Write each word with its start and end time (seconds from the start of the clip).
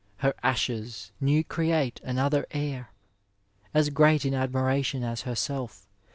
Her 0.17 0.33
ashee 0.43 1.11
new 1.21 1.43
create 1.43 2.01
another 2.03 2.47
heir 2.49 2.89
As 3.71 3.91
great 3.91 4.25
in 4.25 4.33
admiration 4.33 5.03
as 5.03 5.21
herself. 5.29 5.87